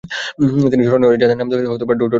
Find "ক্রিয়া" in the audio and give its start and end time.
1.97-2.09